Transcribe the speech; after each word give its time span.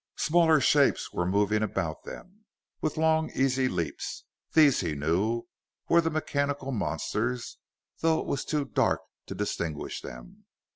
Smaller 0.17 0.59
shapes 0.59 1.13
were 1.13 1.27
moving 1.27 1.61
about 1.61 2.05
them, 2.05 2.45
with 2.81 2.97
long 2.97 3.29
easy 3.35 3.67
leaps. 3.67 4.23
These, 4.51 4.79
he 4.79 4.95
knew, 4.95 5.43
were 5.89 6.01
the 6.01 6.09
mechanical 6.09 6.71
monsters, 6.71 7.59
though 7.99 8.19
it 8.19 8.25
was 8.25 8.43
too 8.43 8.65
dark 8.65 9.01
to 9.27 9.35
distinguish 9.35 10.01
them. 10.01 10.45